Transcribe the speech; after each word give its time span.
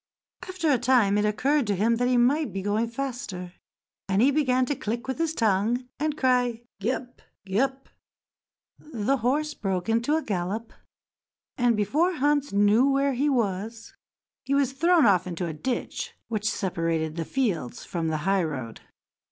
After 0.49 0.71
a 0.71 0.79
time 0.79 1.15
it 1.19 1.25
occurred 1.25 1.67
to 1.67 1.75
him 1.75 1.97
that 1.97 2.07
he 2.07 2.17
might 2.17 2.51
be 2.51 2.63
going 2.63 2.87
faster, 2.87 3.53
and 4.09 4.19
he 4.19 4.31
began 4.31 4.65
to 4.65 4.73
click 4.75 5.07
with 5.07 5.19
his 5.19 5.35
tongue, 5.35 5.87
and 5.99 6.13
to 6.13 6.17
cry, 6.19 6.63
"Gee 6.79 6.93
up! 6.93 7.21
Gee 7.45 7.59
up!" 7.59 7.87
The 8.79 9.17
horse 9.17 9.53
broke 9.53 9.89
into 9.89 10.15
a 10.15 10.23
gallop, 10.23 10.73
and 11.55 11.77
before 11.77 12.15
Hans 12.15 12.51
knew 12.51 12.89
where 12.89 13.13
he 13.13 13.29
was 13.29 13.93
he 14.43 14.55
was 14.55 14.73
thrown 14.73 15.05
off 15.05 15.27
into 15.27 15.45
a 15.45 15.53
ditch 15.53 16.15
which 16.29 16.49
separated 16.49 17.15
the 17.15 17.23
fields 17.23 17.85
from 17.85 18.07
the 18.07 18.17
highroad. 18.25 18.81